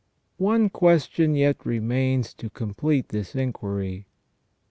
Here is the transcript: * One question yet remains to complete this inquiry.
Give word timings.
* 0.25 0.37
One 0.49 0.71
question 0.71 1.35
yet 1.35 1.63
remains 1.63 2.33
to 2.33 2.49
complete 2.49 3.09
this 3.09 3.35
inquiry. 3.35 4.07